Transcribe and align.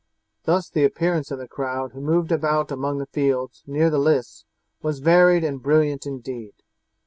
Thus 0.45 0.67
the 0.67 0.83
appearance 0.83 1.29
of 1.29 1.37
the 1.37 1.47
crowd 1.47 1.91
who 1.91 2.01
moved 2.01 2.31
about 2.31 2.71
among 2.71 2.97
the 2.97 3.05
fields 3.05 3.61
near 3.67 3.91
the 3.91 3.99
lists 3.99 4.45
was 4.81 4.97
varied 4.97 5.43
and 5.43 5.61
brilliant 5.61 6.07
indeed. 6.07 6.55